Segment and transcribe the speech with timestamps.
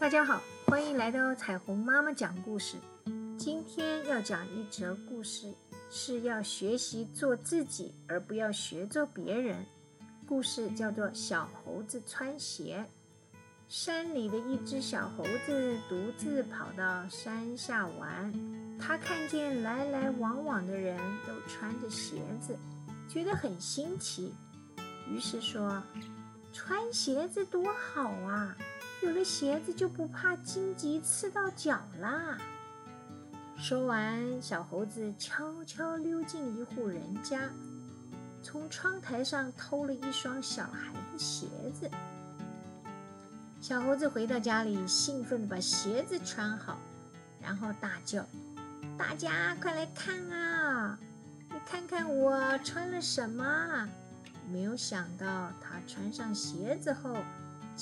[0.00, 2.78] 大家好，欢迎来到彩虹妈妈讲故事。
[3.36, 5.52] 今天要讲一则故事，
[5.90, 9.62] 是要学习做自己，而不要学做别人。
[10.26, 12.82] 故事叫做《小猴子穿鞋》。
[13.68, 18.32] 山里的一只小猴子独自跑到山下玩，
[18.78, 22.58] 他看见来来往往的人都穿着鞋子，
[23.06, 24.32] 觉得很新奇，
[25.06, 25.82] 于是说
[26.54, 28.56] ：“穿鞋子多好啊！”
[29.24, 32.38] 鞋子就不怕荆棘刺到脚啦。
[33.56, 37.50] 说完，小猴子悄悄溜进一户人家，
[38.42, 41.90] 从窗台上偷了一双小孩的鞋子。
[43.60, 46.78] 小猴子回到家里，兴奋地把鞋子穿好，
[47.42, 48.24] 然后大叫
[48.96, 50.98] ：“大家快来看啊！
[51.50, 53.86] 你看看我穿了什么？”
[54.50, 57.14] 没有想到，他穿上鞋子后。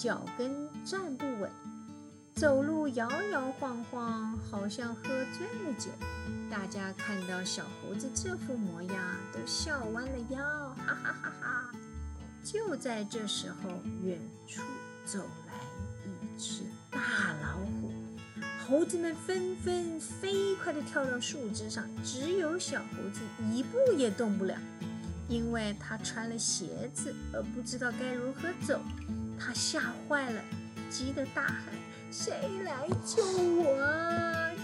[0.00, 1.50] 脚跟站不稳，
[2.32, 5.90] 走路摇摇晃晃，好像喝醉了酒。
[6.48, 8.96] 大家看到小猴子这副模样，
[9.32, 11.72] 都笑弯了腰，哈哈哈哈！
[12.44, 13.70] 就在这时候，
[14.04, 14.62] 远处
[15.04, 15.18] 走
[15.48, 15.54] 来
[16.04, 16.62] 一只
[16.92, 17.00] 大
[17.42, 17.92] 老虎，
[18.68, 24.56] 猴子们纷纷飞快地跳到树枝上，只有小猴子一步也动不了，
[25.28, 28.80] 因为他穿了鞋子，而不知道该如何走。
[29.38, 30.42] 他吓坏了，
[30.90, 31.62] 急得大喊
[32.10, 33.76] ：“谁来救我？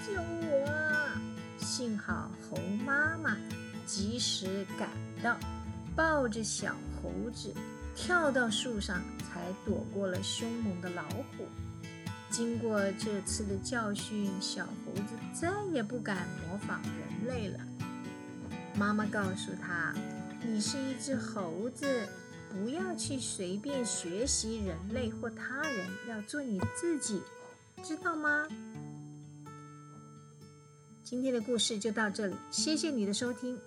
[0.06, 0.68] 救我！”
[1.58, 3.36] 幸好猴妈妈
[3.86, 4.88] 及时赶
[5.22, 5.38] 到，
[5.94, 7.54] 抱着小猴子
[7.94, 11.46] 跳到树上，才躲过了凶猛的老虎。
[12.30, 17.60] 经过这次的教训，小猴子再也不敢模仿人类了。
[18.74, 19.94] 妈妈告诉他
[20.44, 21.86] ：“你是一只猴子。”
[22.54, 27.20] 不要去随便学习人类或他人，要做你自己，
[27.82, 28.46] 知道吗？
[31.02, 33.58] 今天的故事就到这里，谢谢你的收听。